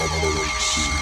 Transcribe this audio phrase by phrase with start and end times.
[0.00, 0.97] on the lake.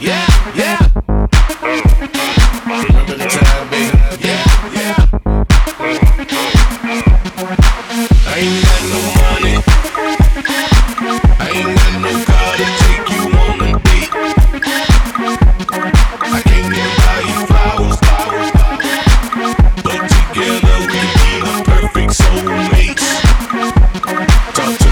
[0.00, 0.78] yeah, yeah.
[2.64, 3.98] Remember the time, baby.
[4.24, 4.96] Yeah, yeah.
[8.26, 9.54] I ain't got no money.
[11.38, 14.10] I ain't got no car to take you on a date.
[16.22, 19.54] I can't you flowers, flowers, flowers.
[19.84, 23.04] But together we be the perfect soulmates.
[24.54, 24.89] Talk to